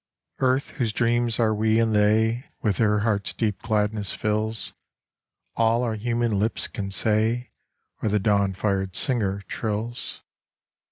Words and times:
Earth, 0.39 0.69
whose 0.71 0.91
dreams 0.91 1.39
are 1.39 1.53
we 1.53 1.79
and 1.79 1.93
they, 1.95 2.45
With 2.63 2.79
her 2.79 3.01
heart's 3.01 3.33
deep 3.33 3.61
gladness 3.61 4.11
fills 4.13 4.73
All 5.55 5.83
our 5.83 5.93
human 5.93 6.39
lips 6.39 6.67
can 6.67 6.89
say, 6.89 7.51
Or 8.01 8.09
the 8.09 8.17
dawn 8.17 8.53
fired 8.53 8.95
singer 8.95 9.43
trills. 9.47 10.23